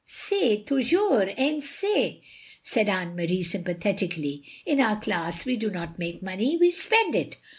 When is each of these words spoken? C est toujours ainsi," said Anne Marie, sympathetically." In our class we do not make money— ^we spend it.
C 0.07 0.35
est 0.35 0.65
toujours 0.67 1.21
ainsi," 1.37 2.21
said 2.63 2.89
Anne 2.89 3.15
Marie, 3.15 3.43
sympathetically." 3.43 4.41
In 4.65 4.79
our 4.79 4.99
class 4.99 5.45
we 5.45 5.57
do 5.57 5.69
not 5.69 5.99
make 5.99 6.23
money— 6.23 6.57
^we 6.59 6.71
spend 6.71 7.13
it. 7.13 7.37